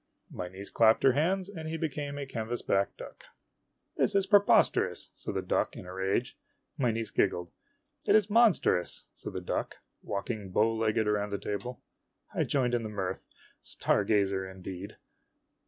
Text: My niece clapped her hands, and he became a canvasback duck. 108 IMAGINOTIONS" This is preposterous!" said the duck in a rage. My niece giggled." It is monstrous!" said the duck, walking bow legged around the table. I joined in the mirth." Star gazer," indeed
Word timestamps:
My 0.31 0.47
niece 0.47 0.71
clapped 0.71 1.03
her 1.03 1.11
hands, 1.11 1.47
and 1.47 1.67
he 1.69 1.77
became 1.77 2.17
a 2.17 2.25
canvasback 2.25 2.97
duck. 2.97 3.23
108 3.97 3.97
IMAGINOTIONS" 3.97 3.97
This 3.97 4.15
is 4.15 4.25
preposterous!" 4.25 5.09
said 5.15 5.35
the 5.35 5.43
duck 5.43 5.75
in 5.77 5.85
a 5.85 5.93
rage. 5.93 6.39
My 6.75 6.89
niece 6.89 7.11
giggled." 7.11 7.51
It 8.07 8.15
is 8.15 8.27
monstrous!" 8.27 9.05
said 9.13 9.33
the 9.33 9.41
duck, 9.41 9.75
walking 10.01 10.49
bow 10.49 10.73
legged 10.75 11.07
around 11.07 11.29
the 11.29 11.37
table. 11.37 11.83
I 12.33 12.45
joined 12.45 12.73
in 12.73 12.81
the 12.81 12.89
mirth." 12.89 13.27
Star 13.75 14.03
gazer," 14.03 14.49
indeed 14.49 14.97